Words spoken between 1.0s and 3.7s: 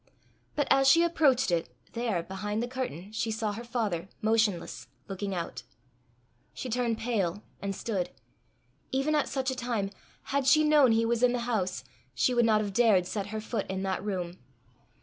approached it, there, behind the curtain, she saw her